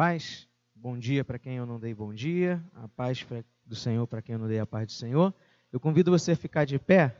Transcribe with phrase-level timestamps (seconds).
[0.00, 0.48] paz.
[0.74, 2.64] Bom dia para quem eu não dei bom dia.
[2.72, 3.22] A paz
[3.66, 5.34] do Senhor para quem eu não dei a paz do Senhor.
[5.70, 7.14] Eu convido você a ficar de pé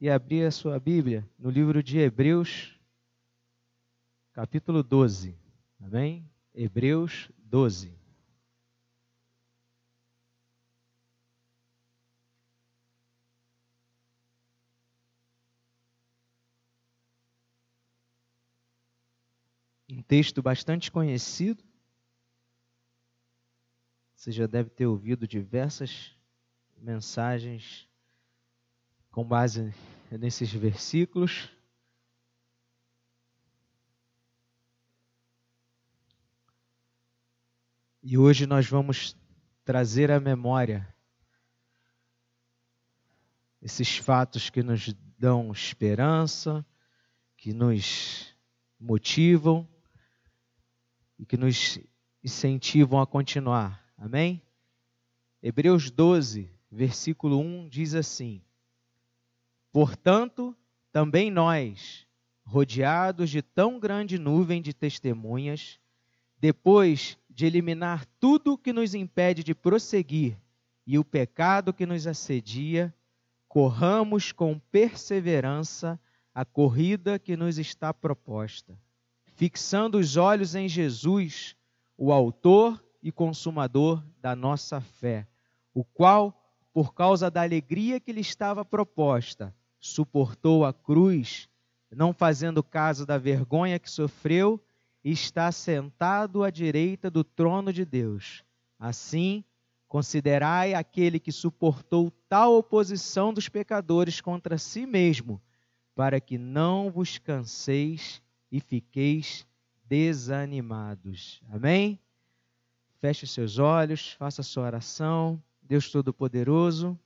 [0.00, 2.76] e abrir a sua Bíblia no livro de Hebreus,
[4.32, 5.38] capítulo 12.
[5.80, 6.28] Amém?
[6.52, 7.96] Hebreus 12.
[19.88, 21.69] Um texto bastante conhecido,
[24.20, 26.14] você já deve ter ouvido diversas
[26.76, 27.88] mensagens
[29.10, 29.74] com base
[30.10, 31.48] nesses versículos.
[38.02, 39.16] E hoje nós vamos
[39.64, 40.94] trazer à memória
[43.62, 46.62] esses fatos que nos dão esperança,
[47.38, 48.36] que nos
[48.78, 49.66] motivam
[51.18, 51.78] e que nos
[52.22, 53.89] incentivam a continuar.
[54.00, 54.40] Amém?
[55.42, 58.40] Hebreus 12, versículo 1 diz assim:
[59.70, 60.56] Portanto,
[60.90, 62.06] também nós,
[62.42, 65.78] rodeados de tão grande nuvem de testemunhas,
[66.38, 70.34] depois de eliminar tudo que nos impede de prosseguir
[70.86, 72.94] e o pecado que nos assedia,
[73.46, 76.00] corramos com perseverança
[76.34, 78.80] a corrida que nos está proposta,
[79.36, 81.54] fixando os olhos em Jesus,
[81.98, 85.26] o Autor e consumador da nossa fé,
[85.74, 86.38] o qual,
[86.72, 91.48] por causa da alegria que lhe estava proposta, suportou a cruz,
[91.90, 94.62] não fazendo caso da vergonha que sofreu,
[95.02, 98.44] e está sentado à direita do trono de Deus.
[98.78, 99.42] Assim,
[99.88, 105.40] considerai aquele que suportou tal oposição dos pecadores contra si mesmo,
[105.94, 109.46] para que não vos canseis e fiqueis
[109.84, 111.40] desanimados.
[111.50, 111.98] Amém?
[113.00, 115.42] Feche seus olhos, faça sua oração.
[115.62, 117.00] Deus Todo-Poderoso,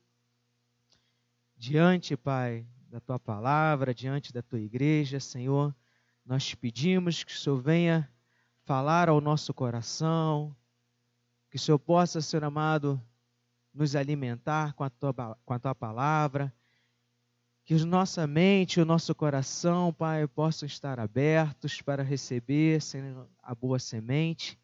[1.57, 5.73] diante, Pai, da tua palavra, diante da tua igreja, Senhor,
[6.27, 8.11] nós te pedimos que o Senhor venha
[8.65, 10.57] falar ao nosso coração,
[11.49, 13.01] que o Senhor possa, Senhor amado,
[13.73, 16.53] nos alimentar com a tua, com a tua palavra,
[17.65, 23.29] que a nossa mente e o nosso coração, Pai, possam estar abertos para receber, Senhor,
[23.41, 24.59] a boa semente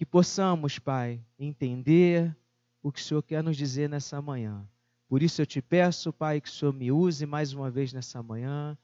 [0.00, 2.34] que possamos, Pai, entender
[2.82, 4.66] o que o Senhor quer nos dizer nessa manhã.
[5.06, 8.22] Por isso eu te peço, Pai, que o Senhor me use mais uma vez nessa
[8.22, 8.78] manhã,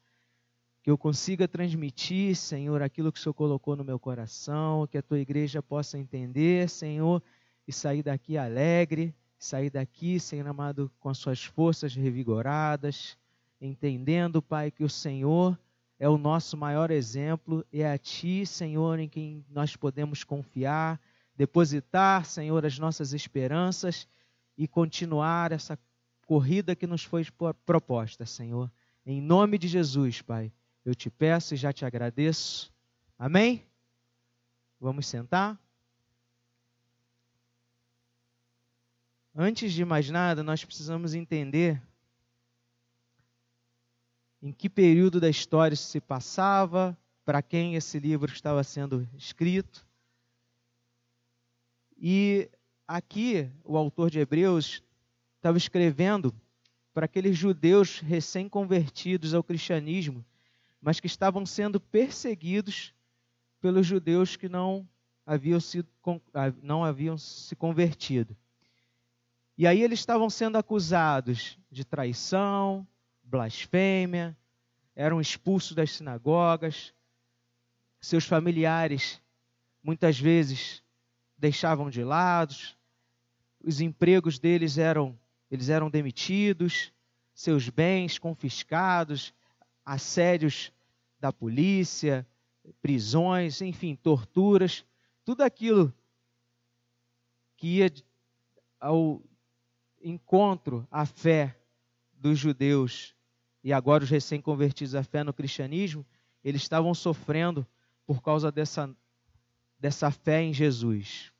[0.82, 5.02] que eu consiga transmitir, Senhor, aquilo que o Senhor colocou no meu coração, que a
[5.02, 7.22] tua igreja possa entender, Senhor,
[7.66, 13.16] e sair daqui alegre, sair daqui, Senhor amado, com as suas forças revigoradas,
[13.58, 15.58] entendendo, Pai, que o Senhor
[15.98, 21.00] é o nosso maior exemplo, é a Ti, Senhor, em quem nós podemos confiar,
[21.34, 24.06] depositar, Senhor, as nossas esperanças
[24.56, 25.78] e continuar essa
[26.26, 27.24] corrida que nos foi
[27.64, 28.70] proposta, Senhor.
[29.04, 30.52] Em nome de Jesus, Pai,
[30.84, 32.72] eu te peço e já te agradeço.
[33.18, 33.64] Amém?
[34.80, 35.58] Vamos sentar?
[39.34, 41.80] Antes de mais nada, nós precisamos entender
[44.42, 49.84] em que período da história se passava, para quem esse livro estava sendo escrito.
[51.98, 52.48] E
[52.86, 54.82] aqui o autor de Hebreus
[55.36, 56.34] estava escrevendo
[56.94, 60.24] para aqueles judeus recém-convertidos ao cristianismo,
[60.80, 62.94] mas que estavam sendo perseguidos
[63.60, 64.88] pelos judeus que não
[65.26, 65.88] haviam, sido,
[66.32, 68.36] ah, não haviam se convertido.
[69.58, 72.86] E aí eles estavam sendo acusados de traição,
[73.26, 74.36] blasfêmia,
[74.94, 76.94] eram expulsos das sinagogas,
[78.00, 79.20] seus familiares
[79.82, 80.82] muitas vezes
[81.36, 82.54] deixavam de lado,
[83.62, 86.92] os empregos deles eram eles eram demitidos,
[87.32, 89.32] seus bens confiscados,
[89.84, 90.72] assédios
[91.20, 92.26] da polícia,
[92.82, 94.84] prisões, enfim, torturas,
[95.24, 95.94] tudo aquilo
[97.56, 97.92] que ia
[98.80, 99.22] ao
[100.02, 101.56] encontro à fé
[102.12, 103.15] dos judeus
[103.66, 106.06] e agora os recém-convertidos à fé no cristianismo,
[106.44, 107.66] eles estavam sofrendo
[108.06, 108.88] por causa dessa,
[109.76, 111.32] dessa fé em Jesus.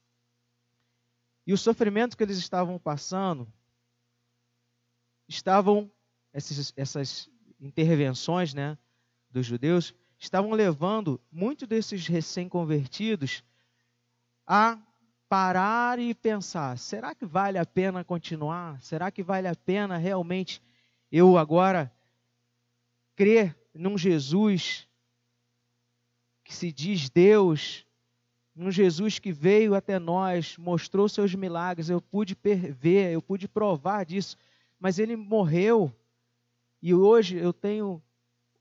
[1.46, 3.46] E o sofrimento que eles estavam passando,
[5.28, 5.88] estavam,
[6.32, 7.30] essas, essas
[7.60, 8.76] intervenções né,
[9.30, 13.44] dos judeus, estavam levando muitos desses recém-convertidos
[14.44, 14.76] a
[15.28, 18.82] parar e pensar: será que vale a pena continuar?
[18.82, 20.60] Será que vale a pena realmente
[21.12, 21.95] eu agora
[23.16, 24.86] crer num Jesus
[26.44, 27.84] que se diz Deus,
[28.56, 32.36] um Jesus que veio até nós, mostrou seus milagres, eu pude
[32.78, 34.36] ver, eu pude provar disso,
[34.78, 35.92] mas ele morreu.
[36.80, 38.00] E hoje eu tenho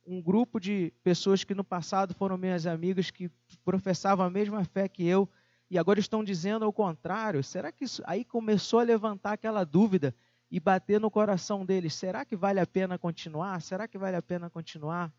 [0.08, 3.30] um grupo de pessoas que no passado foram minhas amigas que
[3.64, 5.30] professavam a mesma fé que eu
[5.70, 7.44] e agora estão dizendo ao contrário.
[7.44, 10.16] Será que isso aí começou a levantar aquela dúvida
[10.50, 11.94] e bater no coração deles?
[11.94, 13.62] Será que vale a pena continuar?
[13.62, 15.14] Será que vale a pena continuar?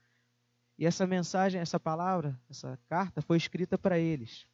[0.79, 4.47] E essa mensagem, essa palavra, essa carta foi escrita para eles.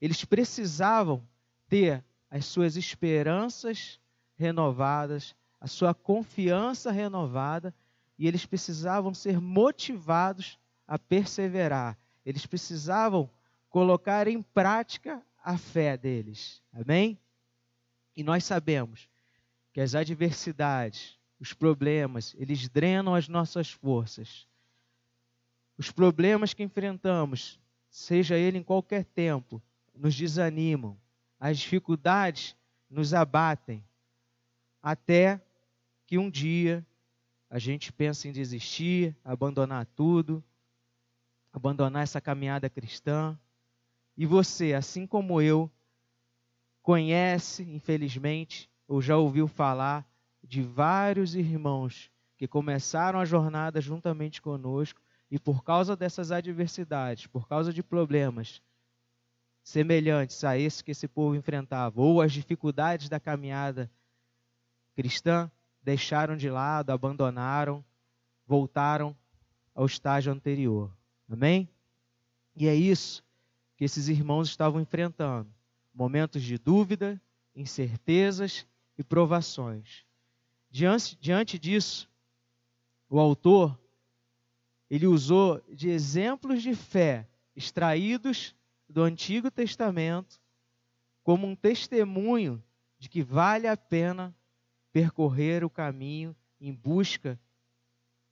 [0.00, 1.26] Eles precisavam
[1.68, 4.00] ter as suas esperanças
[4.36, 7.74] renovadas, a sua confiança renovada
[8.18, 11.98] e eles precisavam ser motivados a perseverar.
[12.24, 13.30] Eles precisavam
[13.68, 16.62] colocar em prática a fé deles.
[16.72, 17.18] Amém?
[18.16, 19.08] E nós sabemos
[19.74, 24.46] que as adversidades, os problemas, eles drenam as nossas forças.
[25.76, 27.58] Os problemas que enfrentamos,
[27.90, 29.60] seja ele em qualquer tempo,
[29.92, 30.96] nos desanimam.
[31.40, 32.56] As dificuldades
[32.88, 33.84] nos abatem.
[34.80, 35.44] Até
[36.06, 36.86] que um dia
[37.50, 40.42] a gente pensa em desistir, abandonar tudo,
[41.52, 43.36] abandonar essa caminhada cristã.
[44.16, 45.68] E você, assim como eu,
[46.80, 50.06] conhece, infelizmente, ou já ouviu falar
[50.42, 55.00] de vários irmãos que começaram a jornada juntamente conosco
[55.30, 58.62] e por causa dessas adversidades, por causa de problemas
[59.62, 63.90] semelhantes a esse que esse povo enfrentava, ou as dificuldades da caminhada
[64.94, 65.50] cristã,
[65.82, 67.82] deixaram de lado, abandonaram,
[68.46, 69.16] voltaram
[69.74, 70.94] ao estágio anterior.
[71.28, 71.68] Amém?
[72.54, 73.24] E é isso
[73.76, 75.48] que esses irmãos estavam enfrentando:
[75.92, 77.20] momentos de dúvida,
[77.56, 78.66] incertezas
[78.98, 80.04] e provações.
[80.70, 82.08] Diante, diante disso,
[83.08, 83.78] o autor
[84.90, 88.54] ele usou de exemplos de fé extraídos
[88.88, 90.40] do Antigo Testamento
[91.22, 92.62] como um testemunho
[92.98, 94.34] de que vale a pena
[94.92, 97.38] percorrer o caminho em busca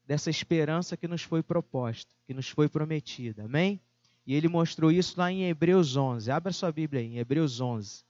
[0.04, 3.44] dessa esperança que nos foi proposta, que nos foi prometida.
[3.44, 3.80] Amém?
[4.26, 6.30] E ele mostrou isso lá em Hebreus 11.
[6.30, 8.04] Abra sua Bíblia aí, em Hebreus 11.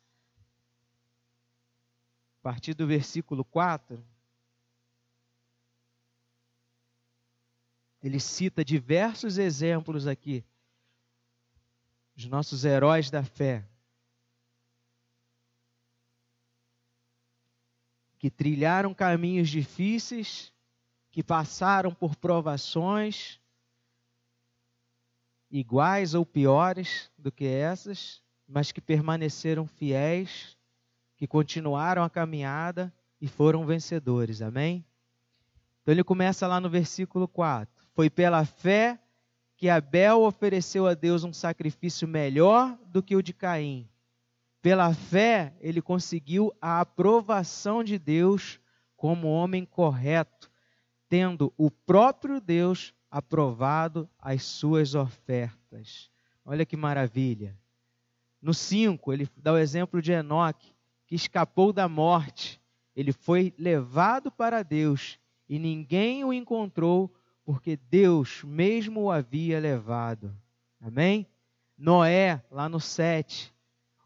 [2.43, 4.05] A partir do versículo 4.
[8.03, 10.45] Ele cita diversos exemplos aqui
[12.17, 13.65] os nossos heróis da fé.
[18.23, 20.53] que trilharam caminhos difíceis,
[21.11, 23.41] que passaram por provações
[25.51, 30.57] iguais ou piores do que essas, mas que permaneceram fiéis,
[31.23, 34.43] que continuaram a caminhada e foram vencedores.
[34.43, 34.85] Amém?
[35.81, 37.87] Então ele começa lá no versículo 4.
[37.95, 38.99] Foi pela fé
[39.57, 43.89] que Abel ofereceu a Deus um sacrifício melhor do que o de Caim
[44.63, 48.61] pela fé, ele conseguiu a aprovação de Deus
[48.97, 50.49] como homem correto,
[51.09, 56.09] tendo o próprio Deus aprovado as suas ofertas.
[56.45, 57.59] Olha que maravilha.
[58.41, 60.73] No 5, ele dá o exemplo de Enoque,
[61.13, 62.59] que escapou da morte.
[62.97, 67.15] Ele foi levado para Deus e ninguém o encontrou,
[67.45, 70.35] porque Deus mesmo o havia levado.
[70.81, 71.27] Amém?
[71.77, 73.53] Noé, lá no 7,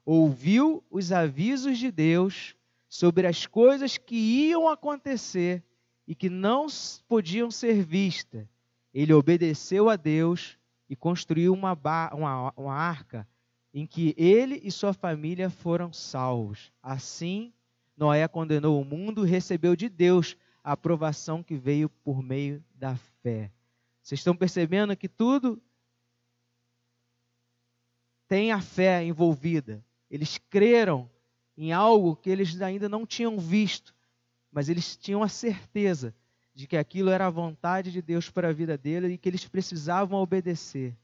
[0.05, 2.57] ouviu os avisos de Deus
[2.88, 4.16] sobre as coisas que
[4.49, 5.62] iam acontecer
[6.09, 6.66] e que não
[7.07, 8.49] podiam ser vistas.
[8.92, 10.59] Ele obedeceu a Deus
[10.90, 11.78] e construiu uma,
[12.12, 13.28] uma, uma arca
[13.76, 16.73] em que ele e sua família foram salvos.
[16.83, 17.52] Assim,
[17.95, 22.97] Noé condenou o mundo e recebeu de Deus a aprovação que veio por meio da
[23.23, 23.52] fé.
[24.00, 25.61] Vocês estão percebendo que tudo
[28.26, 29.85] tem a fé envolvida.
[30.11, 31.11] Eles creram
[31.54, 33.95] em algo que eles ainda não tinham visto,
[34.50, 36.14] mas eles tinham a certeza
[36.54, 39.47] de que aquilo era a vontade de Deus para a vida dele e que eles
[39.47, 40.97] precisavam obedecer.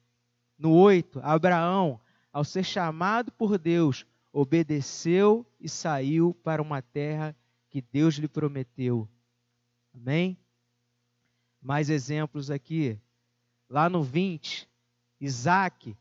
[0.57, 2.01] No 8, Abraão,
[2.33, 7.37] ao ser chamado por Deus, obedeceu e saiu para uma terra
[7.69, 9.09] que Deus lhe prometeu.
[9.95, 10.39] Amém?
[11.61, 12.99] Mais exemplos aqui.
[13.69, 14.69] Lá no 20,
[15.21, 15.97] Isaac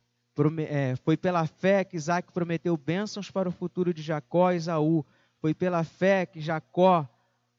[0.68, 5.06] é, foi pela fé que Isaac prometeu bênçãos para o futuro de Jacó e Esaú.
[5.40, 7.08] Foi pela fé que Jacó,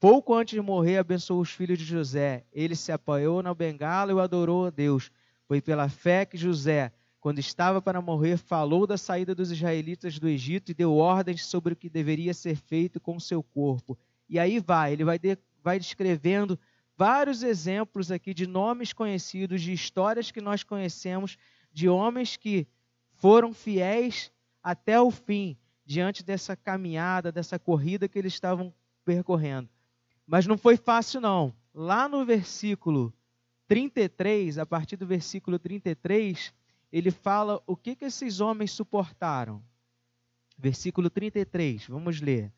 [0.00, 2.44] pouco antes de morrer, abençoou os filhos de José.
[2.52, 5.10] Ele se apoiou na bengala e o adorou a Deus.
[5.46, 10.28] Foi pela fé que José, quando estava para morrer, falou da saída dos israelitas do
[10.28, 13.96] Egito e deu ordens sobre o que deveria ser feito com seu corpo.
[14.28, 16.58] E aí vai, ele vai, de, vai descrevendo
[16.96, 21.38] vários exemplos aqui de nomes conhecidos, de histórias que nós conhecemos
[21.72, 22.66] de homens que
[23.12, 28.74] foram fiéis até o fim, diante dessa caminhada, dessa corrida que eles estavam
[29.04, 29.68] percorrendo.
[30.26, 31.54] Mas não foi fácil, não.
[31.72, 33.14] Lá no versículo
[33.68, 36.52] 33, a partir do versículo 33,
[36.92, 39.62] ele fala o que, que esses homens suportaram.
[40.58, 42.52] Versículo 33, vamos ler.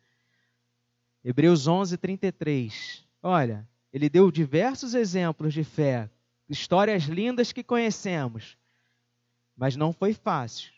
[1.23, 3.07] Hebreus 11, 33.
[3.23, 6.09] Olha, ele deu diversos exemplos de fé,
[6.49, 8.57] histórias lindas que conhecemos,
[9.55, 10.71] mas não foi fácil.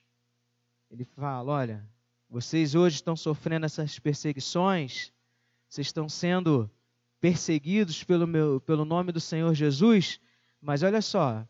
[0.89, 1.89] Ele fala: olha,
[2.29, 5.11] vocês hoje estão sofrendo essas perseguições,
[5.67, 6.69] vocês estão sendo
[7.19, 10.21] perseguidos pelo, meu, pelo nome do Senhor Jesus,
[10.61, 11.45] mas olha só,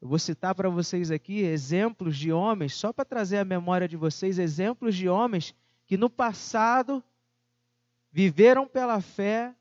[0.00, 3.96] eu vou citar para vocês aqui exemplos de homens, só para trazer à memória de
[3.96, 5.54] vocês, exemplos de homens
[5.86, 7.04] que no passado
[8.10, 9.54] viveram pela fé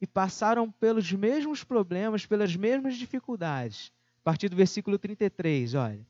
[0.00, 3.92] e passaram pelos mesmos problemas, pelas mesmas dificuldades.
[4.20, 6.06] A partir do versículo 33, olha.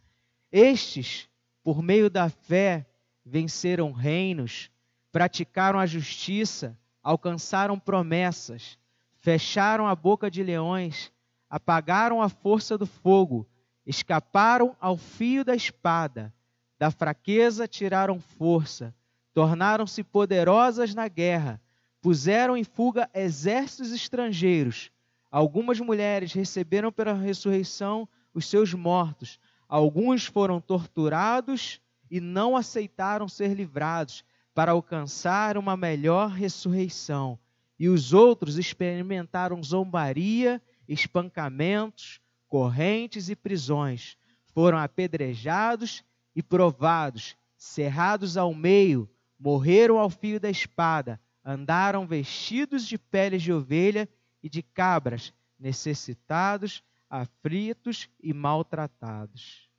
[0.50, 1.29] Estes,
[1.62, 2.87] por meio da fé,
[3.25, 4.71] venceram reinos,
[5.11, 8.79] praticaram a justiça, alcançaram promessas,
[9.19, 11.11] fecharam a boca de leões,
[11.49, 13.47] apagaram a força do fogo,
[13.86, 16.32] escaparam ao fio da espada,
[16.78, 18.94] da fraqueza tiraram força,
[19.32, 21.60] tornaram-se poderosas na guerra,
[22.00, 24.90] puseram em fuga exércitos estrangeiros.
[25.30, 33.54] Algumas mulheres receberam pela ressurreição os seus mortos, alguns foram torturados e não aceitaram ser
[33.54, 34.24] livrados
[34.54, 37.38] para alcançar uma melhor ressurreição.
[37.78, 42.20] E os outros experimentaram zombaria, espancamentos,
[42.52, 44.14] correntes e prisões.
[44.49, 46.04] Foram apedrejados
[46.37, 53.50] e provados, cerrados ao meio, morreram ao fio da espada, andaram vestidos de peles de
[53.50, 54.06] ovelha
[54.42, 59.71] e de cabras, necessitados, aflitos e maltratados.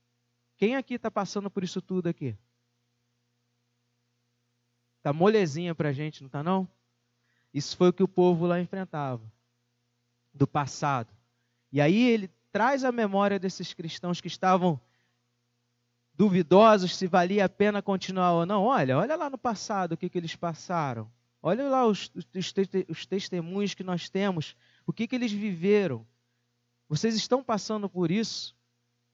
[0.57, 2.35] Quem aqui está passando por isso tudo aqui?
[4.97, 6.67] Está molezinha para a gente, não está não?
[7.53, 9.21] Isso foi o que o povo lá enfrentava,
[10.33, 11.13] do passado.
[11.71, 14.79] E aí ele traz a memória desses cristãos que estavam
[16.13, 18.65] duvidosos se valia a pena continuar ou não.
[18.65, 21.11] Olha, olha lá no passado o que, que eles passaram.
[21.41, 22.53] Olha lá os, os,
[22.87, 24.55] os testemunhos que nós temos,
[24.85, 26.05] o que, que eles viveram.
[26.87, 28.55] Vocês estão passando por isso?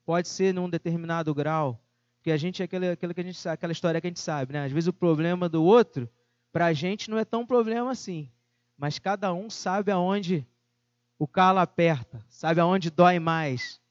[0.06, 1.82] Pode ser num determinado grau,
[2.18, 4.52] porque a gente é aquela, aquela, que a gente, aquela história que a gente sabe,
[4.52, 4.66] né?
[4.66, 6.10] Às vezes o problema do outro,
[6.52, 8.30] para a gente não é tão problema assim.
[8.78, 10.46] Mas cada um sabe aonde
[11.20, 13.82] o calo aperta, sabe aonde dói mais.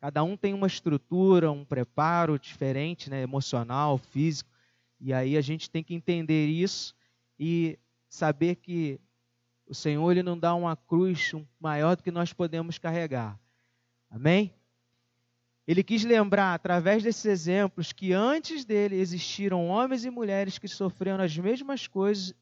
[0.00, 4.50] Cada um tem uma estrutura, um preparo diferente, né, emocional, físico,
[4.98, 6.96] e aí a gente tem que entender isso
[7.38, 8.98] e saber que
[9.68, 13.38] o Senhor ele não dá uma cruz maior do que nós podemos carregar.
[14.10, 14.54] Amém?
[15.66, 21.22] Ele quis lembrar, através desses exemplos, que antes dele existiram homens e mulheres que sofreram
[21.22, 22.32] as mesmas coisas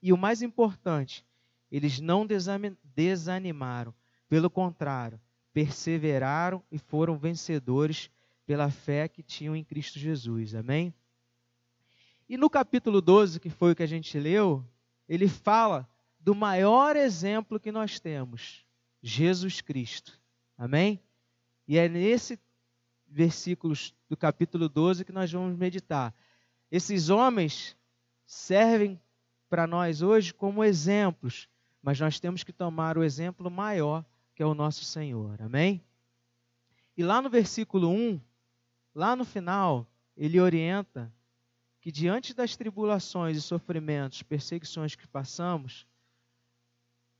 [0.00, 1.26] e, o mais importante,
[1.70, 3.94] eles não desanimaram.
[4.28, 5.20] Pelo contrário,
[5.52, 8.10] perseveraram e foram vencedores
[8.46, 10.54] pela fé que tinham em Cristo Jesus.
[10.54, 10.94] Amém?
[12.28, 14.64] E no capítulo 12, que foi o que a gente leu,
[15.08, 18.64] ele fala do maior exemplo que nós temos,
[19.02, 20.20] Jesus Cristo.
[20.56, 21.00] Amém?
[21.66, 22.38] E é nesse
[23.08, 26.14] versículos do capítulo 12 que nós vamos meditar.
[26.70, 27.76] Esses homens
[28.24, 29.00] servem
[29.48, 31.48] para nós hoje como exemplos
[31.82, 35.40] mas nós temos que tomar o exemplo maior, que é o nosso Senhor.
[35.40, 35.82] Amém?
[36.96, 38.20] E lá no versículo 1,
[38.94, 41.12] lá no final, ele orienta
[41.80, 45.86] que diante das tribulações e sofrimentos, perseguições que passamos,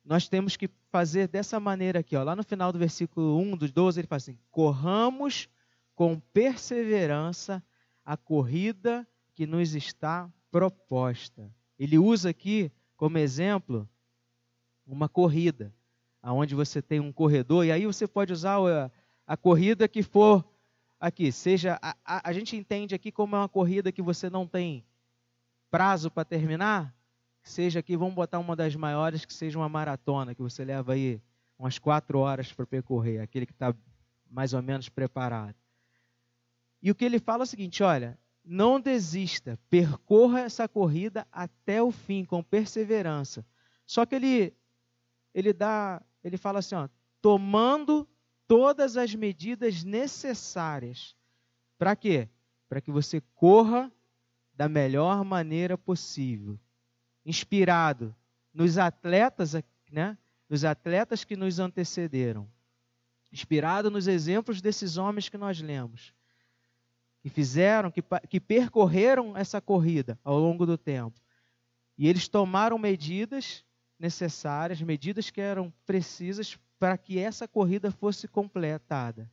[0.04, 2.22] nós temos que fazer dessa maneira aqui, ó.
[2.22, 5.48] Lá no final do versículo 1 dos 12, ele fala assim: "Corramos
[5.94, 7.62] com perseverança
[8.04, 11.50] a corrida que nos está proposta".
[11.78, 13.88] Ele usa aqui como exemplo
[14.94, 15.72] uma corrida,
[16.22, 18.90] aonde você tem um corredor, e aí você pode usar a,
[19.26, 20.44] a corrida que for
[20.98, 24.46] aqui, seja, a, a, a, gente entende aqui como é uma corrida que você não
[24.46, 24.84] tem
[25.70, 26.94] prazo para terminar,
[27.42, 31.20] seja aqui, vamos botar uma das maiores, que seja uma maratona, que você leva aí
[31.58, 33.74] umas quatro horas para percorrer, aquele que está
[34.30, 35.54] mais ou menos preparado.
[36.82, 41.82] E o que ele fala é o seguinte: olha, não desista, percorra essa corrida até
[41.82, 43.44] o fim, com perseverança.
[43.86, 44.54] Só que ele
[45.34, 46.88] ele dá, ele fala assim, ó,
[47.20, 48.08] tomando
[48.46, 51.14] todas as medidas necessárias.
[51.78, 52.28] Para quê?
[52.68, 53.90] Para que você corra
[54.52, 56.58] da melhor maneira possível.
[57.24, 58.14] Inspirado
[58.52, 59.54] nos atletas,
[59.90, 60.18] né?
[60.48, 62.48] Nos atletas que nos antecederam.
[63.32, 66.12] Inspirado nos exemplos desses homens que nós lemos.
[67.22, 71.20] que fizeram, que, que percorreram essa corrida ao longo do tempo.
[71.96, 73.64] E eles tomaram medidas
[74.00, 79.30] necessárias, medidas que eram precisas para que essa corrida fosse completada.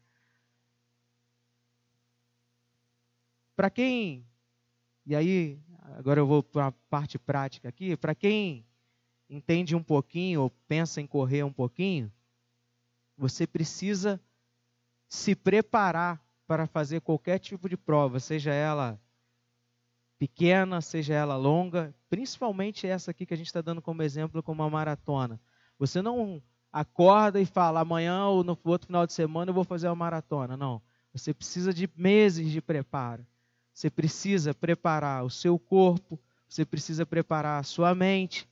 [3.55, 4.27] Para quem,
[5.05, 5.59] e aí
[5.97, 8.65] agora eu vou para a parte prática aqui, para quem
[9.29, 12.11] entende um pouquinho ou pensa em correr um pouquinho,
[13.17, 14.21] você precisa
[15.07, 18.99] se preparar para fazer qualquer tipo de prova, seja ela
[20.17, 24.63] pequena, seja ela longa, principalmente essa aqui que a gente está dando como exemplo, como
[24.63, 25.39] uma maratona.
[25.77, 29.87] Você não acorda e fala, amanhã ou no outro final de semana eu vou fazer
[29.87, 30.57] uma maratona.
[30.57, 30.81] Não.
[31.13, 33.25] Você precisa de meses de preparo.
[33.73, 36.19] Você precisa preparar o seu corpo,
[36.49, 38.47] você precisa preparar a sua mente,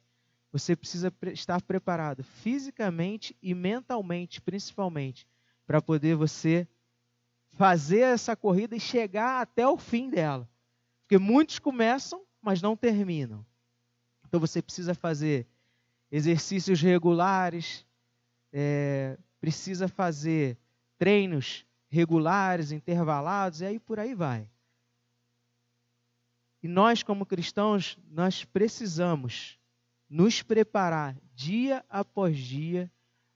[0.52, 5.28] você precisa estar preparado fisicamente e mentalmente, principalmente,
[5.66, 6.68] para poder você
[7.54, 10.48] fazer essa corrida e chegar até o fim dela.
[11.06, 13.46] Porque muitos começam, mas não terminam.
[14.28, 15.46] Então você precisa fazer
[16.12, 17.86] exercícios regulares,
[18.52, 20.58] é, precisa fazer
[20.98, 24.50] treinos regulares, intervalados, e aí por aí vai.
[26.64, 29.60] E nós, como cristãos, nós precisamos
[30.10, 32.92] nos preparar dia após dia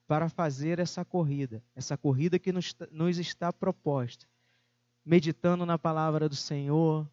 [0.08, 4.26] para fazer essa corrida, essa corrida que nos, nos está proposta,
[5.06, 7.08] meditando na palavra do Senhor,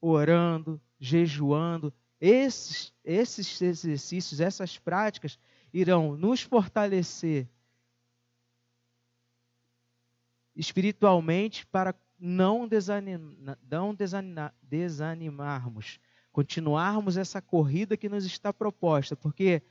[0.00, 1.92] orando, jejuando.
[2.20, 5.38] Esses, esses exercícios, essas práticas
[5.72, 7.48] irão nos fortalecer
[10.54, 16.00] espiritualmente para não, desanima, não desanima, desanimarmos,
[16.32, 19.62] continuarmos essa corrida que nos está proposta, porque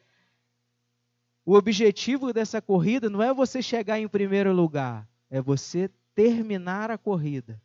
[1.46, 6.98] o objetivo dessa corrida não é você chegar em primeiro lugar, é você terminar a
[6.98, 7.62] corrida.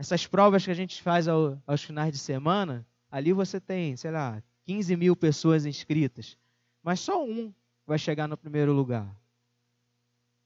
[0.00, 4.10] Essas provas que a gente faz ao, aos finais de semana, ali você tem, sei
[4.10, 6.38] lá, 15 mil pessoas inscritas,
[6.82, 7.52] mas só um
[7.86, 9.14] vai chegar no primeiro lugar.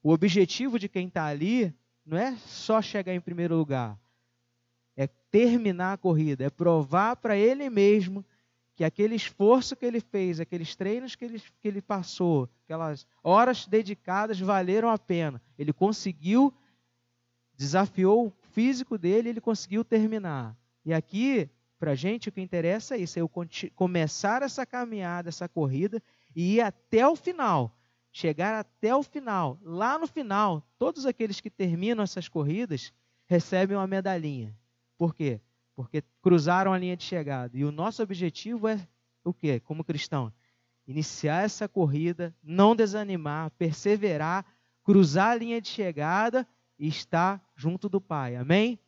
[0.02, 1.72] O objetivo de quem está ali
[2.04, 3.96] não é só chegar em primeiro lugar,
[4.96, 8.24] é terminar a corrida, é provar para ele mesmo
[8.74, 13.68] que aquele esforço que ele fez, aqueles treinos que ele, que ele passou, aquelas horas
[13.68, 15.40] dedicadas valeram a pena.
[15.56, 16.52] Ele conseguiu,
[17.56, 20.56] desafiou físico dele, ele conseguiu terminar.
[20.84, 23.30] E aqui, para a gente, o que interessa é isso: é eu
[23.74, 26.00] começar essa caminhada, essa corrida,
[26.34, 27.76] e ir até o final.
[28.12, 29.58] Chegar até o final.
[29.60, 32.92] Lá no final, todos aqueles que terminam essas corridas
[33.26, 34.56] recebem uma medalhinha.
[34.96, 35.40] Por quê?
[35.74, 37.58] Porque cruzaram a linha de chegada.
[37.58, 38.78] E o nosso objetivo é
[39.24, 39.58] o quê?
[39.58, 40.32] Como cristão?
[40.86, 44.46] Iniciar essa corrida, não desanimar, perseverar,
[44.84, 46.46] cruzar a linha de chegada
[46.78, 48.36] e está junto do Pai.
[48.36, 48.78] Amém?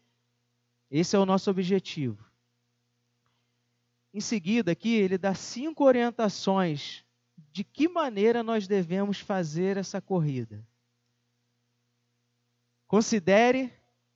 [0.91, 2.25] Esse é o nosso objetivo.
[4.13, 7.05] Em seguida, aqui, ele dá cinco orientações
[7.53, 10.67] de que maneira nós devemos fazer essa corrida.
[12.87, 13.73] Considere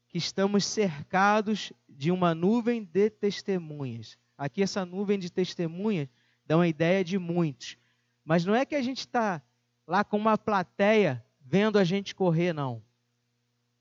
[0.09, 4.17] que estamos cercados de uma nuvem de testemunhas.
[4.39, 6.09] Aqui, essa nuvem de testemunhas
[6.47, 7.77] dá uma ideia de muitos.
[8.25, 9.43] Mas não é que a gente está
[9.87, 12.83] lá com uma plateia vendo a gente correr, não.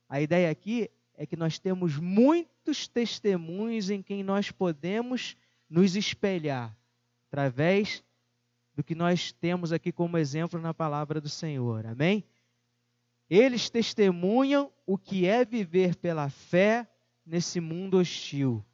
[0.10, 5.38] A ideia aqui é que nós temos muitos testemunhos em quem nós podemos
[5.70, 6.76] nos espelhar,
[7.28, 8.04] através
[8.74, 11.86] do que nós temos aqui como exemplo na palavra do Senhor.
[11.86, 12.24] Amém?
[13.30, 16.90] Eles testemunham o que é viver pela fé
[17.24, 18.66] nesse mundo hostil.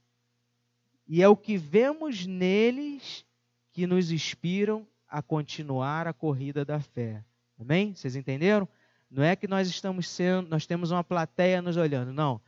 [1.07, 3.25] E é o que vemos neles
[3.73, 7.23] que nos inspiram a continuar a corrida da fé.
[7.59, 7.93] Amém?
[7.93, 8.67] Vocês entenderam?
[9.09, 12.41] Não é que nós estamos sendo, nós temos uma plateia nos olhando, não.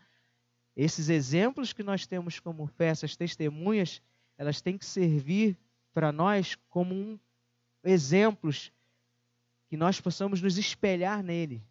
[0.76, 4.02] Esses exemplos que nós temos como fé, essas testemunhas,
[4.38, 5.58] elas têm que servir
[5.93, 7.20] para nós como um,
[7.84, 8.72] exemplos
[9.67, 11.63] que nós possamos nos espelhar nele.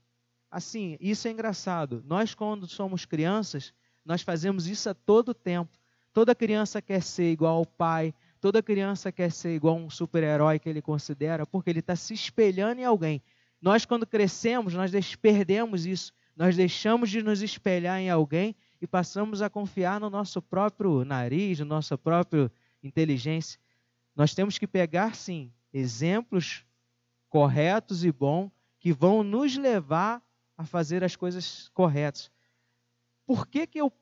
[0.50, 2.02] Assim, isso é engraçado.
[2.06, 3.72] Nós, quando somos crianças,
[4.04, 5.70] nós fazemos isso a todo tempo.
[6.12, 10.58] Toda criança quer ser igual ao pai, toda criança quer ser igual a um super-herói
[10.58, 13.22] que ele considera, porque ele está se espelhando em alguém.
[13.60, 16.12] Nós, quando crescemos, nós perdemos isso.
[16.36, 21.58] Nós deixamos de nos espelhar em alguém e passamos a confiar no nosso próprio nariz,
[21.60, 23.58] no nossa própria inteligência.
[24.14, 26.64] Nós temos que pegar, sim, exemplos
[27.28, 30.22] corretos e bons que vão nos levar
[30.56, 32.30] a fazer as coisas corretas.
[33.26, 33.92] Por que, que eu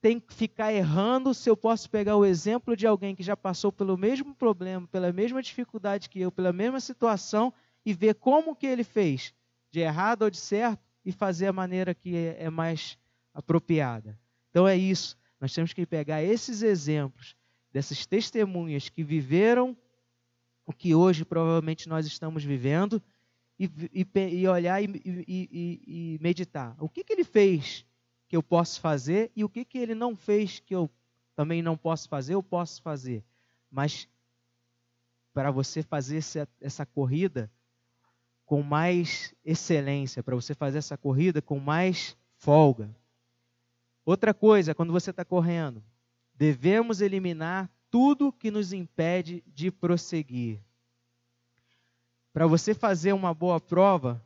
[0.00, 3.72] tenho que ficar errando se eu posso pegar o exemplo de alguém que já passou
[3.72, 7.52] pelo mesmo problema, pela mesma dificuldade que eu, pela mesma situação
[7.86, 9.32] e ver como que ele fez,
[9.70, 12.98] de errado ou de certo, e fazer a maneira que é, é mais
[13.32, 14.18] apropriada.
[14.50, 15.16] Então é isso.
[15.40, 17.36] Nós temos que pegar esses exemplos,
[17.72, 19.76] dessas testemunhas que viveram
[20.66, 23.00] o que hoje provavelmente nós estamos vivendo,
[23.58, 24.06] e, e,
[24.40, 24.90] e olhar e,
[25.26, 26.76] e, meditar.
[26.78, 27.86] O que, que ele fez
[28.28, 30.90] que eu posso fazer e o que, que ele não fez que eu
[31.34, 33.24] também não posso fazer, eu posso fazer.
[33.70, 34.08] Mas
[35.32, 37.50] para você fazer essa, essa corrida
[38.46, 42.88] com mais excelência, para você fazer essa corrida com mais folga.
[44.04, 45.82] Outra coisa, quando você está correndo,
[46.32, 50.60] devemos eliminar tudo que nos impede de prosseguir.
[52.32, 54.24] Para você fazer uma boa prova,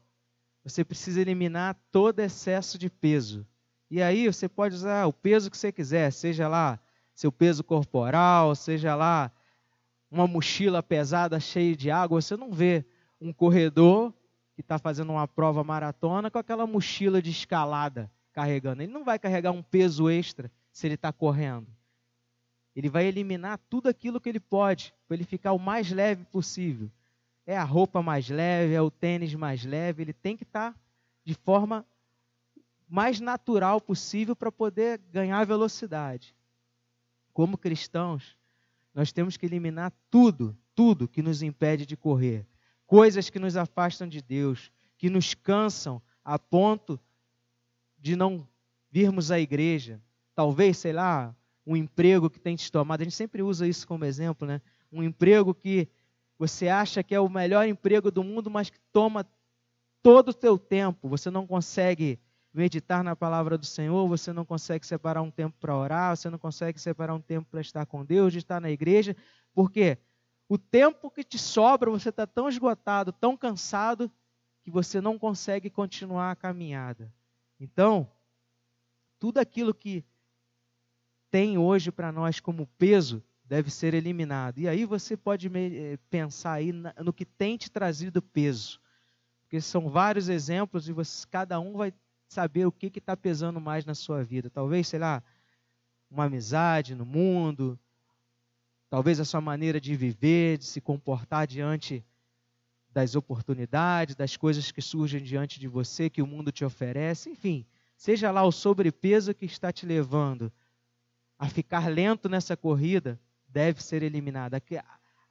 [0.63, 3.47] você precisa eliminar todo excesso de peso.
[3.91, 6.79] E aí você pode usar o peso que você quiser, seja lá
[7.15, 9.33] seu peso corporal, seja lá
[10.11, 12.21] uma mochila pesada cheia de água.
[12.21, 12.85] Você não vê
[13.21, 14.13] um corredor
[14.55, 18.83] que está fazendo uma prova maratona com aquela mochila de escalada carregando.
[18.83, 21.67] Ele não vai carregar um peso extra se ele está correndo.
[22.75, 26.91] Ele vai eliminar tudo aquilo que ele pode para ele ficar o mais leve possível
[27.51, 30.79] é a roupa mais leve, é o tênis mais leve, ele tem que estar tá
[31.25, 31.85] de forma
[32.89, 36.33] mais natural possível para poder ganhar velocidade.
[37.33, 38.37] Como cristãos,
[38.95, 42.47] nós temos que eliminar tudo, tudo que nos impede de correr.
[42.91, 46.99] Coisas que nos afastam de Deus, que nos cansam a ponto
[47.97, 48.45] de não
[48.91, 50.03] virmos à igreja.
[50.35, 51.33] Talvez, sei lá,
[51.65, 53.01] um emprego que tem te tomado.
[53.01, 54.61] A gente sempre usa isso como exemplo, né?
[54.91, 55.87] Um emprego que
[56.37, 59.25] você acha que é o melhor emprego do mundo, mas que toma
[60.03, 61.09] todo o teu tempo.
[61.11, 62.19] Você não consegue
[62.53, 66.41] meditar na palavra do Senhor, você não consegue separar um tempo para orar, você não
[66.41, 69.15] consegue separar um tempo para estar com Deus, de estar na igreja,
[69.55, 69.97] porque
[70.51, 74.11] o tempo que te sobra, você está tão esgotado, tão cansado,
[74.65, 77.15] que você não consegue continuar a caminhada.
[77.61, 78.11] Então,
[79.17, 80.05] tudo aquilo que
[81.31, 84.59] tem hoje para nós como peso, deve ser eliminado.
[84.59, 88.81] E aí você pode eh, pensar aí no que tem te trazido peso.
[89.43, 91.95] Porque são vários exemplos e você, cada um vai
[92.29, 94.51] saber o que está pesando mais na sua vida.
[94.51, 95.23] Talvez, sei lá,
[96.11, 97.79] uma amizade no mundo,
[98.91, 102.05] talvez a sua maneira de viver, de se comportar diante
[102.93, 107.65] das oportunidades, das coisas que surgem diante de você, que o mundo te oferece, enfim,
[107.97, 110.53] seja lá o sobrepeso que está te levando
[111.39, 114.61] a ficar lento nessa corrida, deve ser eliminada.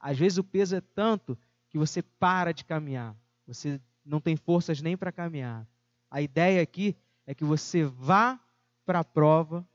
[0.00, 3.14] Às vezes o peso é tanto que você para de caminhar.
[3.46, 5.68] Você não tem forças nem para caminhar.
[6.10, 6.96] A ideia aqui
[7.26, 8.40] é que você vá
[8.86, 9.66] para a prova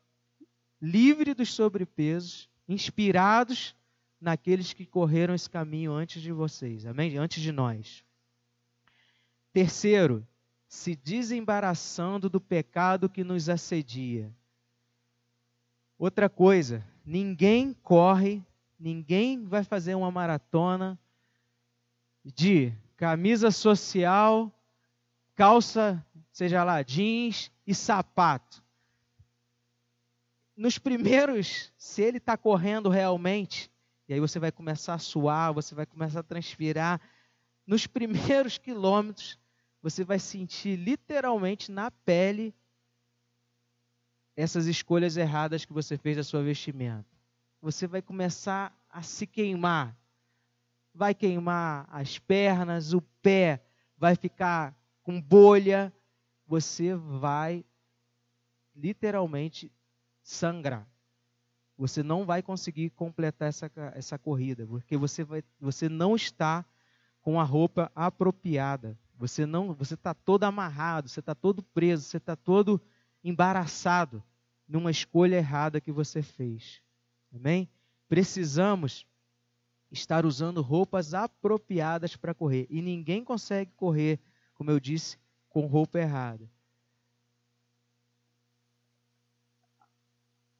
[0.81, 3.75] livre dos sobrepesos, inspirados
[4.19, 7.17] naqueles que correram esse caminho antes de vocês, amém?
[7.17, 8.03] Antes de nós.
[9.53, 10.27] Terceiro,
[10.67, 14.31] se desembaraçando do pecado que nos assedia.
[15.97, 18.43] Outra coisa, ninguém corre,
[18.79, 20.99] ninguém vai fazer uma maratona
[22.23, 24.51] de camisa social,
[25.35, 28.64] calça, seja lá, jeans e sapato.
[30.55, 33.69] Nos primeiros, se ele está correndo realmente,
[34.07, 37.01] e aí você vai começar a suar, você vai começar a transpirar,
[37.67, 39.39] nos primeiros quilômetros,
[39.81, 42.55] você vai sentir literalmente na pele
[44.35, 47.05] essas escolhas erradas que você fez da sua vestimenta.
[47.61, 49.97] Você vai começar a se queimar.
[50.93, 53.63] Vai queimar as pernas, o pé
[53.97, 55.93] vai ficar com bolha.
[56.47, 57.65] Você vai
[58.75, 59.71] literalmente
[60.25, 60.89] sangrar.
[61.77, 66.65] Você não vai conseguir completar essa, essa corrida, porque você, vai, você não está
[67.21, 68.97] com a roupa apropriada.
[69.17, 72.81] Você não, você está todo amarrado, você está todo preso, você está todo
[73.23, 74.23] embaraçado
[74.67, 76.81] numa escolha errada que você fez.
[77.33, 77.69] Amém?
[78.07, 79.05] Precisamos
[79.91, 82.65] estar usando roupas apropriadas para correr.
[82.69, 84.19] E ninguém consegue correr,
[84.55, 85.17] como eu disse,
[85.49, 86.49] com roupa errada.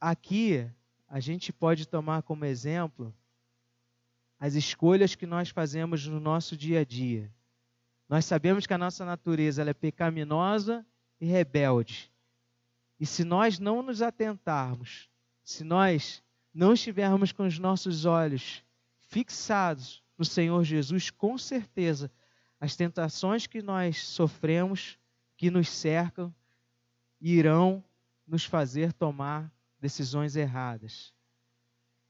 [0.08, 0.70] Aqui,
[1.08, 3.12] a gente pode tomar como exemplo
[4.40, 7.34] as escolhas que nós fazemos no nosso dia a dia.
[8.08, 10.86] Nós sabemos que a nossa natureza é pecaminosa
[11.20, 12.12] e rebelde.
[13.00, 15.10] E se nós não nos atentarmos,
[15.44, 16.22] se nós
[16.54, 18.64] não estivermos com os nossos olhos
[19.08, 22.12] fixados no Senhor Jesus, com certeza
[22.60, 25.00] as tentações que nós sofremos,
[25.36, 26.32] que nos cercam,
[27.20, 27.84] irão
[28.28, 29.52] nos fazer tomar
[29.86, 31.14] decisões erradas.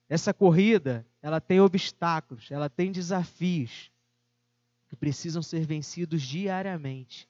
[0.07, 3.91] Essa corrida, ela tem obstáculos, ela tem desafios
[4.87, 7.27] que precisam ser vencidos diariamente.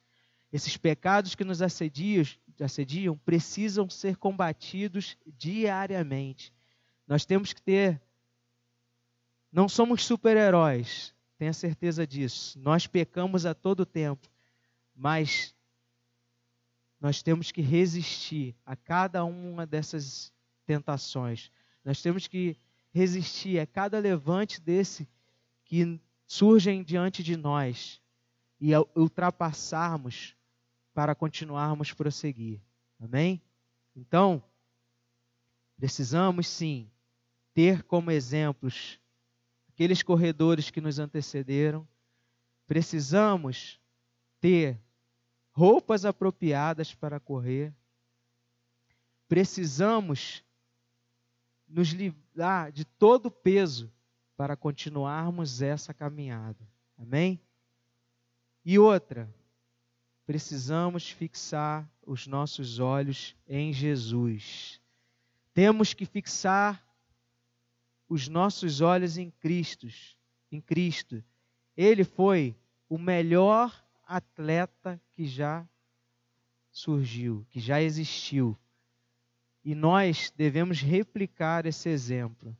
[0.53, 2.23] Esses pecados que nos assediam,
[2.61, 6.53] assediam precisam ser combatidos diariamente.
[7.07, 7.99] Nós temos que ter.
[9.51, 12.59] Não somos super-heróis, tenha certeza disso.
[12.59, 14.29] Nós pecamos a todo tempo,
[14.95, 15.55] mas
[17.01, 20.34] nós temos que resistir a cada uma dessas
[20.65, 21.51] tentações.
[21.83, 22.57] Nós temos que
[22.91, 25.07] resistir a cada levante desse
[25.65, 28.01] que surgem diante de nós
[28.59, 30.35] e ultrapassarmos
[30.93, 32.61] para continuarmos prosseguir.
[32.99, 33.41] Amém?
[33.95, 34.41] Então,
[35.77, 36.89] precisamos sim
[37.53, 38.99] ter como exemplos
[39.67, 41.85] aqueles corredores que nos antecederam.
[42.65, 43.79] Precisamos
[44.39, 44.79] ter
[45.51, 47.73] roupas apropriadas para correr.
[49.27, 50.44] Precisamos
[51.75, 53.91] nos livrar de todo o peso
[54.37, 56.65] para continuarmos essa caminhada.
[56.97, 57.37] Amém?
[58.63, 59.29] E outra,
[60.25, 64.79] precisamos fixar os nossos olhos em Jesus.
[65.53, 66.81] Temos que fixar
[68.07, 69.85] os nossos olhos em Cristo,
[70.49, 71.21] em Cristo.
[71.75, 72.55] Ele foi
[72.87, 75.67] o melhor atleta que já
[76.71, 78.57] surgiu, que já existiu.
[79.65, 82.55] E nós devemos replicar esse exemplo.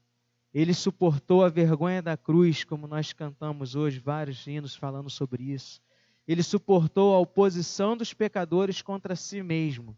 [0.52, 5.80] Ele suportou a vergonha da cruz, como nós cantamos hoje vários hinos falando sobre isso.
[6.28, 9.96] Ele suportou a oposição dos pecadores contra si mesmo.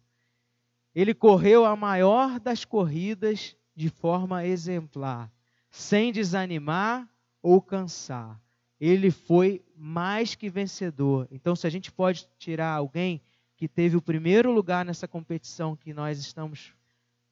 [0.93, 5.31] Ele correu a maior das corridas de forma exemplar,
[5.69, 7.07] sem desanimar
[7.41, 8.37] ou cansar.
[8.81, 11.25] Ele foi mais que vencedor.
[11.31, 13.21] Então, se a gente pode tirar alguém
[13.55, 16.75] que teve o primeiro lugar nessa competição que nós estamos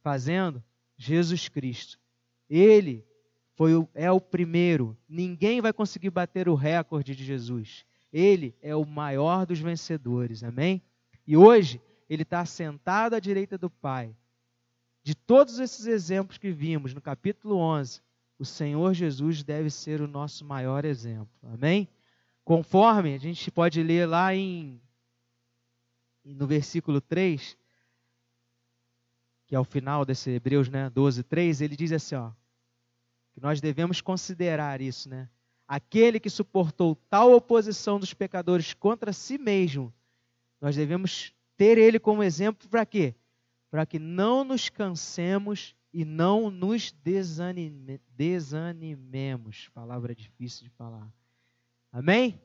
[0.06, 0.64] fazendo,
[0.96, 2.00] Jesus Cristo.
[2.48, 3.04] Ele
[3.56, 4.96] foi o, é o primeiro.
[5.10, 7.84] Ninguém vai conseguir bater o recorde de Jesus.
[8.14, 10.44] Ele é o maior dos vencedores.
[10.44, 10.80] Amém?
[11.26, 14.16] E hoje ele está sentado à direita do Pai.
[15.02, 18.00] De todos esses exemplos que vimos no capítulo 11,
[18.38, 21.50] o Senhor Jesus deve ser o nosso maior exemplo.
[21.52, 21.90] Amém?
[22.44, 24.80] Conforme a gente pode ler lá em
[26.24, 27.58] no versículo 3,
[29.48, 32.32] que é o final desse Hebreus né, 12, 3, ele diz assim, ó,
[33.34, 35.30] que nós devemos considerar isso, né?
[35.68, 39.94] aquele que suportou tal oposição dos pecadores contra si mesmo,
[40.62, 43.16] nós devemos ter ele como exemplo para quê?
[43.70, 49.70] Para que não nos cansemos e não nos desanime, desanimemos.
[49.74, 51.12] Palavra difícil de falar.
[51.92, 52.40] Amém?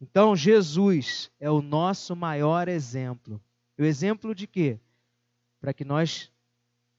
[0.00, 3.40] Então, Jesus é o nosso maior exemplo.
[3.78, 4.80] O exemplo de quê?
[5.62, 6.30] Para que nós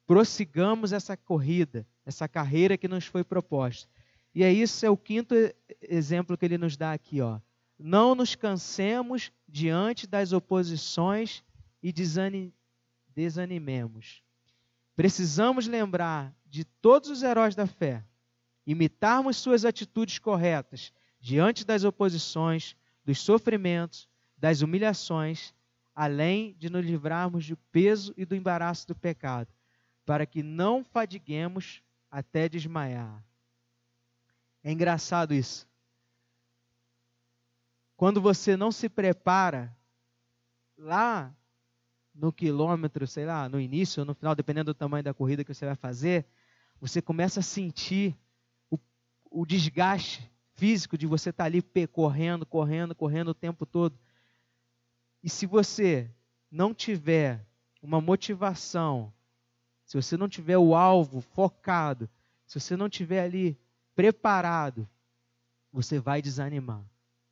[0.08, 3.90] prossigamos essa corrida, essa carreira que nos foi proposta.
[4.34, 5.36] E é isso, é o quinto
[5.82, 7.40] exemplo que ele nos dá aqui, ó.
[7.78, 11.44] Não nos cansemos diante das oposições
[11.82, 11.94] e
[13.14, 14.24] desanimemos.
[14.96, 18.02] Precisamos lembrar de todos os heróis da fé,
[18.66, 25.54] imitarmos suas atitudes corretas diante das oposições, dos sofrimentos, das humilhações,
[25.96, 29.52] além de nos livrarmos do peso e do embaraço do pecado,
[30.06, 33.24] para que não fadiguemos até desmaiar.
[34.64, 35.68] É engraçado isso.
[37.96, 39.76] Quando você não se prepara,
[40.78, 41.34] lá
[42.14, 45.54] no quilômetro, sei lá, no início ou no final, dependendo do tamanho da corrida que
[45.54, 46.26] você vai fazer,
[46.80, 48.16] você começa a sentir
[48.70, 48.78] o,
[49.32, 53.98] o desgaste físico de você estar ali correndo, correndo, correndo o tempo todo.
[55.24, 56.12] E se você
[56.52, 57.46] não tiver
[57.82, 59.14] uma motivação,
[59.86, 62.10] se você não tiver o alvo focado,
[62.46, 63.58] se você não tiver ali
[63.96, 64.88] preparado,
[65.72, 66.84] você vai desanimar,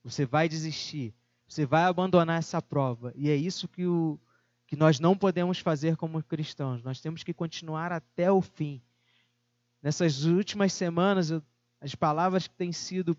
[0.04, 1.14] você vai desistir,
[1.48, 3.12] você vai abandonar essa prova.
[3.16, 4.18] E é isso que, o,
[4.66, 6.82] que nós não podemos fazer como cristãos.
[6.82, 8.82] Nós temos que continuar até o fim.
[9.84, 11.32] Nessas últimas semanas,
[11.82, 13.18] as palavras que têm sido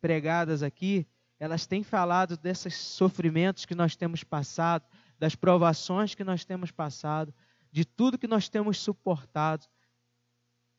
[0.00, 1.06] pregadas aqui,
[1.42, 4.86] elas têm falado desses sofrimentos que nós temos passado,
[5.18, 7.34] das provações que nós temos passado,
[7.68, 9.66] de tudo que nós temos suportado.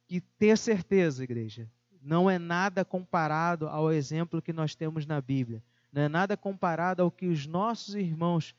[0.09, 1.69] E ter certeza, igreja,
[2.01, 5.61] não é nada comparado ao exemplo que nós temos na Bíblia.
[5.91, 8.55] Não é nada comparado ao que os nossos irmãos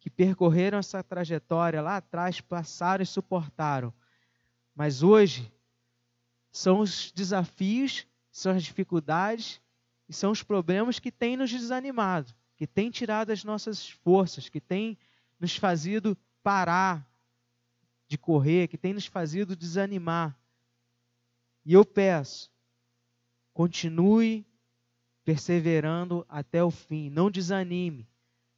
[0.00, 3.94] que percorreram essa trajetória lá atrás passaram e suportaram.
[4.74, 5.48] Mas hoje
[6.50, 9.60] são os desafios, são as dificuldades
[10.08, 14.60] e são os problemas que têm nos desanimado, que têm tirado as nossas forças, que
[14.60, 14.98] têm
[15.38, 17.08] nos fazido parar
[18.06, 20.38] de correr, que têm nos fazido desanimar.
[21.64, 22.50] E eu peço
[23.58, 24.46] Continue
[25.24, 28.08] perseverando até o fim, não desanime.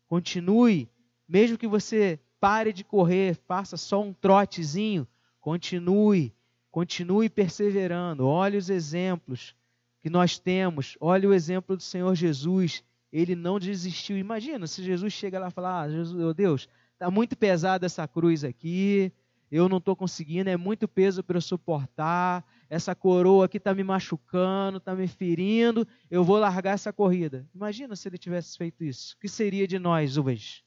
[0.07, 0.91] Continue,
[1.27, 5.09] mesmo que você pare de correr, faça só um trotezinho,
[5.41, 6.35] continue,
[6.71, 8.27] continue perseverando.
[8.27, 9.57] Olhe os exemplos
[10.01, 12.83] que nós temos, olhe o exemplo do Senhor Jesus.
[13.13, 14.17] Ele não desistiu.
[14.17, 18.07] Imagina se Jesus chega lá e fala: ah, Jesus, meu Deus, está muito pesada essa
[18.07, 19.13] cruz aqui,
[19.51, 23.83] eu não estou conseguindo, é muito peso para eu suportar, essa coroa aqui está me
[23.83, 27.49] machucando, está me ferindo, eu vou largar essa corrida.
[27.53, 29.17] Imagina se ele tivesse feito isso.
[29.17, 30.63] O que seria de nós hoje?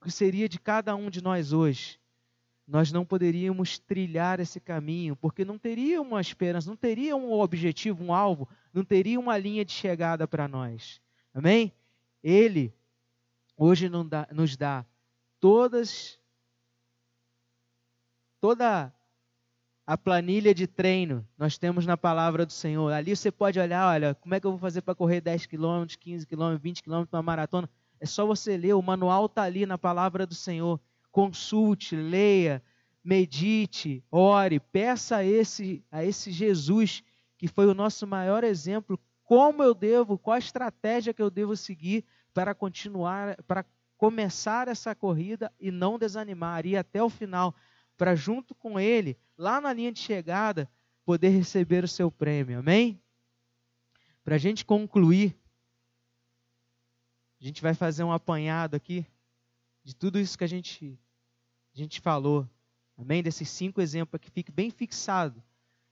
[0.00, 2.01] O que seria de cada um de nós hoje?
[2.66, 8.04] Nós não poderíamos trilhar esse caminho, porque não teria uma esperança, não teria um objetivo,
[8.04, 11.00] um alvo, não teria uma linha de chegada para nós.
[11.34, 11.72] Amém?
[12.22, 12.72] Ele
[13.56, 14.86] hoje nos dá
[15.38, 16.18] todas
[18.40, 18.92] toda
[19.86, 22.92] a planilha de treino nós temos na palavra do Senhor.
[22.92, 25.84] Ali você pode olhar, olha, como é que eu vou fazer para correr 10 km,
[25.98, 27.68] 15 km, 20 km uma maratona?
[28.00, 30.80] É só você ler, o manual está ali na palavra do Senhor.
[31.12, 32.62] Consulte, leia,
[33.04, 37.04] medite, ore, peça a esse, a esse Jesus
[37.36, 41.56] que foi o nosso maior exemplo, como eu devo, qual a estratégia que eu devo
[41.56, 43.64] seguir para continuar, para
[43.96, 47.54] começar essa corrida e não desanimar, ir até o final,
[47.96, 50.70] para junto com ele, lá na linha de chegada,
[51.04, 52.60] poder receber o seu prêmio.
[52.60, 53.00] Amém?
[54.24, 55.36] Para a gente concluir,
[57.40, 59.04] a gente vai fazer um apanhado aqui
[59.84, 60.98] de tudo isso que a gente,
[61.74, 62.48] a gente falou.
[62.96, 63.22] Amém?
[63.22, 65.42] Desses cinco exemplos aqui, fique bem fixado.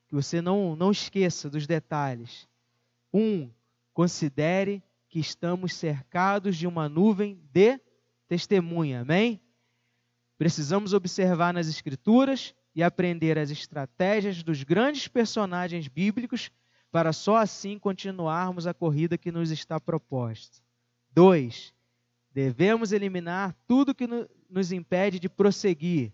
[0.09, 2.49] Que você não, não esqueça dos detalhes.
[3.13, 3.51] Um,
[3.93, 7.81] considere que estamos cercados de uma nuvem de
[8.29, 9.01] testemunha.
[9.01, 9.41] Amém?
[10.39, 16.51] Precisamos observar nas Escrituras e aprender as estratégias dos grandes personagens bíblicos
[16.91, 20.63] para só assim continuarmos a corrida que nos está proposta.
[21.13, 21.75] 2.
[22.33, 24.07] Devemos eliminar tudo que
[24.49, 26.13] nos impede de prosseguir.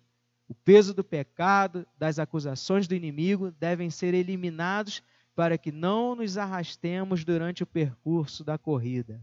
[0.48, 5.02] O peso do pecado, das acusações do inimigo devem ser eliminados
[5.34, 9.20] para que não nos arrastemos durante o percurso da corrida.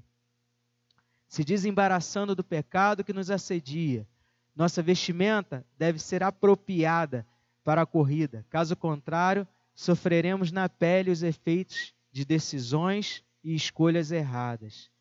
[1.28, 4.08] Se desembaraçando do pecado que nos assedia,
[4.56, 7.26] nossa vestimenta deve ser apropriada
[7.64, 8.46] para a corrida.
[8.50, 14.92] Caso contrário, sofreremos na pele os efeitos de decisões e escolhas erradas.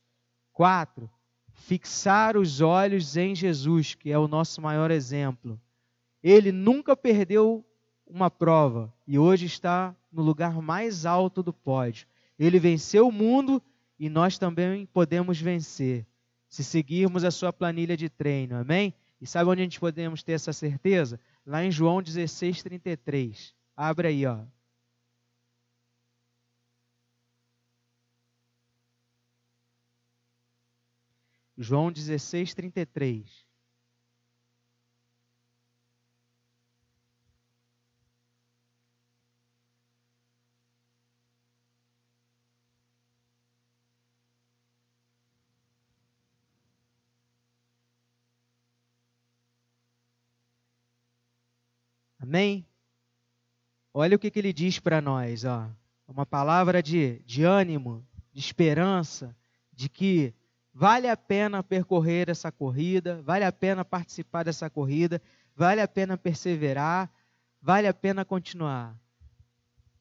[0.53, 1.11] 4.
[1.63, 5.61] Fixar os olhos em Jesus, que é o nosso maior exemplo.
[6.21, 7.65] Ele nunca perdeu
[8.05, 12.07] uma prova e hoje está no lugar mais alto do pódio.
[12.37, 13.63] Ele venceu o mundo
[13.97, 16.05] e nós também podemos vencer,
[16.49, 18.57] se seguirmos a sua planilha de treino.
[18.57, 18.93] Amém?
[19.21, 21.21] E sabe onde a gente podemos ter essa certeza?
[21.47, 23.55] Lá em João 16, 33.
[23.77, 24.41] Abre aí, ó.
[31.63, 33.47] João 16, 33.
[52.19, 52.67] Amém?
[53.95, 55.71] Olha o que, que ele diz para nós, ó.
[56.09, 59.37] Uma palavra de, de ânimo, de esperança,
[59.73, 60.35] de que
[60.73, 65.21] vale a pena percorrer essa corrida, vale a pena participar dessa corrida,
[65.55, 67.11] vale a pena perseverar,
[67.61, 68.97] vale a pena continuar.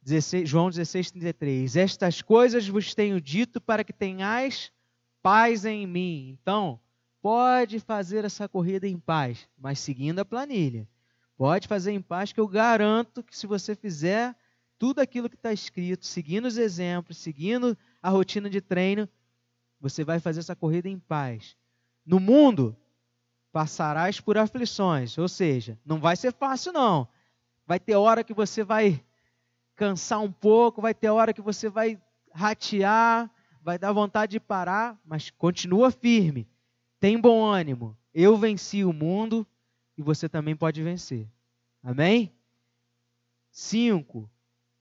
[0.02, 1.76] 16, João 16, 33.
[1.76, 4.72] Estas coisas vos tenho dito para que tenhais
[5.22, 6.38] paz em mim.
[6.42, 6.80] Então,
[7.22, 10.88] pode fazer essa corrida em paz, mas seguindo a planilha.
[11.38, 14.36] Pode fazer em paz, que eu garanto que se você fizer
[14.78, 19.08] tudo aquilo que está escrito, seguindo os exemplos, seguindo a rotina de treino,
[19.82, 21.58] você vai fazer essa corrida em paz.
[22.06, 22.78] No mundo,
[23.52, 27.08] passarás por aflições, ou seja, não vai ser fácil não.
[27.66, 29.04] Vai ter hora que você vai
[29.76, 32.00] cansar um pouco, vai ter hora que você vai
[32.32, 33.30] ratear,
[33.62, 36.48] vai dar vontade de parar, mas continua firme.
[37.00, 37.98] Tem bom ânimo.
[38.14, 39.46] Eu venci o mundo,
[39.98, 41.28] e você também pode vencer.
[41.84, 42.32] Amém?
[43.52, 44.30] Cinco,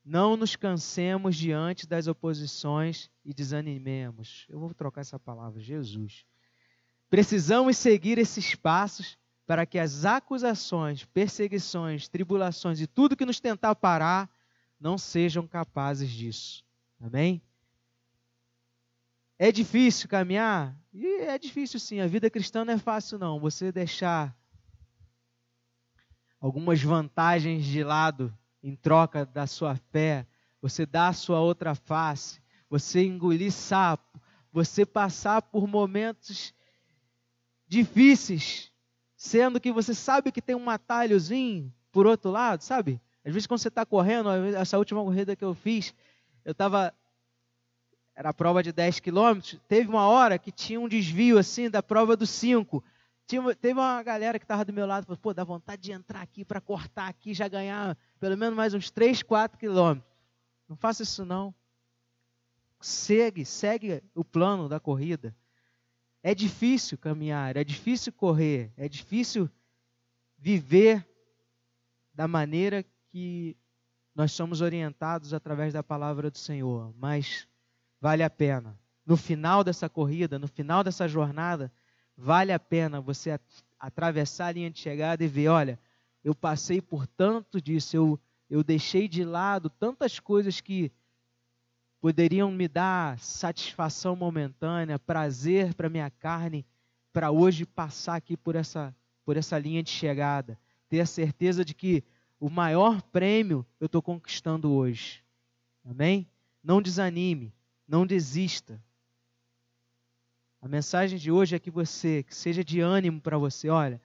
[0.05, 4.47] não nos cansemos diante das oposições e desanimemos.
[4.49, 6.25] Eu vou trocar essa palavra, Jesus.
[7.09, 13.75] Precisamos seguir esses passos para que as acusações, perseguições, tribulações e tudo que nos tentar
[13.75, 14.31] parar
[14.79, 16.65] não sejam capazes disso.
[17.01, 17.43] Amém?
[19.39, 20.77] É difícil caminhar?
[20.93, 22.01] E é difícil sim.
[22.01, 23.41] A vida cristã não é fácil, não.
[23.41, 24.37] Você deixar
[26.41, 30.27] algumas vantagens de lado em troca da sua fé,
[30.61, 34.21] você dá a sua outra face, você engolir sapo,
[34.53, 36.55] você passar por momentos
[37.67, 38.71] difíceis,
[39.17, 43.01] sendo que você sabe que tem um atalhozinho por outro lado, sabe?
[43.25, 45.95] Às vezes quando você está correndo, essa última corrida que eu fiz,
[46.45, 46.93] eu estava
[48.15, 51.83] era a prova de 10 quilômetros, teve uma hora que tinha um desvio assim da
[51.83, 52.85] prova dos 5.
[53.31, 56.21] Tinha, teve uma galera que estava do meu lado, falou, pô, dá vontade de entrar
[56.21, 60.13] aqui para cortar aqui, já ganhar pelo menos mais uns 3, 4 quilômetros.
[60.69, 61.55] Não faça isso não.
[62.81, 65.33] Segue, segue o plano da corrida.
[66.25, 69.49] É difícil caminhar, é difícil correr, é difícil
[70.37, 71.09] viver
[72.13, 73.57] da maneira que
[74.13, 77.47] nós somos orientados através da palavra do Senhor, mas
[78.01, 78.77] vale a pena.
[79.07, 81.73] No final dessa corrida, no final dessa jornada,
[82.21, 83.41] vale a pena você
[83.79, 85.81] atravessar a linha de chegada e ver: olha,
[86.23, 90.93] eu passei por tanto disso, eu, eu deixei de lado tantas coisas que
[92.01, 96.67] poderiam me dar satisfação momentânea, prazer para minha carne,
[97.13, 98.95] para hoje passar aqui por essa,
[99.25, 100.59] por essa linha de chegada.
[100.89, 102.05] Ter a certeza de que
[102.39, 105.23] o maior prêmio eu estou conquistando hoje.
[105.85, 106.29] Amém?
[106.63, 107.53] Não desanime.
[107.89, 108.83] Não desista.
[110.63, 113.71] A mensagem de hoje é que você, que seja de ânimo para você.
[113.71, 114.01] Olha,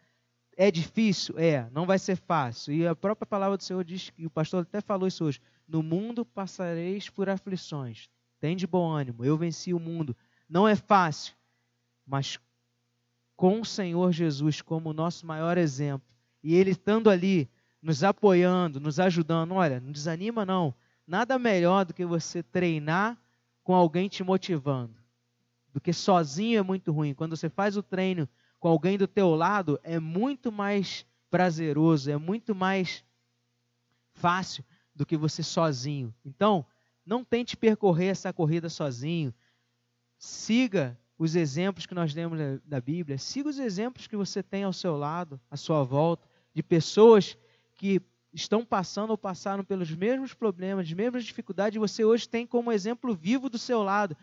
[0.56, 1.38] é difícil?
[1.38, 2.74] É, não vai ser fácil.
[2.74, 5.84] E a própria palavra do Senhor diz, e o pastor até falou isso hoje: no
[5.84, 8.10] mundo passareis por aflições.
[8.40, 10.16] Tem de bom ânimo, eu venci o mundo.
[10.48, 11.34] Não é fácil,
[12.06, 12.40] mas
[13.36, 16.08] com o Senhor Jesus como nosso maior exemplo,
[16.44, 17.50] e Ele estando ali,
[17.82, 20.74] nos apoiando, nos ajudando, olha, não desanima não.
[21.06, 23.18] Nada melhor do que você treinar
[23.64, 25.05] com alguém te motivando.
[25.76, 27.14] Do que sozinho é muito ruim.
[27.14, 28.30] Quando você faz o treino
[28.62, 33.04] com alguém do teu lado, é muito mais prazeroso, é muito mais
[34.14, 34.64] fácil
[34.96, 36.16] do que você sozinho.
[36.24, 36.66] Então,
[37.06, 39.34] não tente percorrer essa corrida sozinho.
[40.18, 44.72] Siga os exemplos que nós lemos da Bíblia, siga os exemplos que você tem ao
[44.72, 47.38] seu lado, à sua volta, de pessoas
[47.74, 48.02] que
[48.32, 53.14] estão passando ou passaram pelos mesmos problemas, as mesmas dificuldades, você hoje tem como exemplo
[53.14, 54.16] vivo do seu lado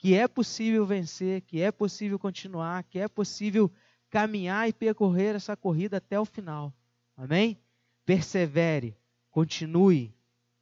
[0.00, 3.70] que é possível vencer, que é possível continuar, que é possível
[4.08, 6.72] caminhar e percorrer essa corrida até o final.
[7.14, 7.60] Amém?
[8.06, 8.96] Persevere,
[9.30, 10.10] continue,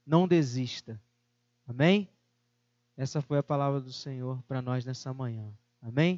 [0.05, 1.01] não desista.
[1.69, 2.09] Amém?
[2.97, 5.57] Essa foi a palavra do Senhor para nós nessa manhã.
[5.81, 6.17] Amém?